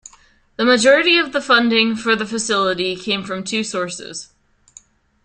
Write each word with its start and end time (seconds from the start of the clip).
The 0.55 0.65
majority 0.65 1.19
of 1.19 1.31
the 1.31 1.39
funding 1.39 1.95
for 1.95 2.15
the 2.15 2.25
facility 2.25 2.95
came 2.95 3.23
from 3.23 3.43
two 3.43 3.63
sources. 3.63 4.29